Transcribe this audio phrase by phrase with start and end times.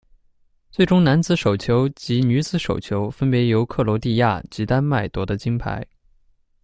[0.71, 5.85] 最终男子手球及女子手球分别由克罗地亚及丹麦夺得金牌。